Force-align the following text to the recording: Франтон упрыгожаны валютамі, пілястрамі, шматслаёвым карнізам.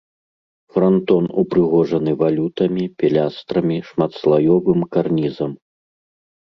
Франтон 0.77 1.25
упрыгожаны 1.41 2.11
валютамі, 2.23 2.83
пілястрамі, 3.03 3.77
шматслаёвым 3.93 4.79
карнізам. 4.97 5.51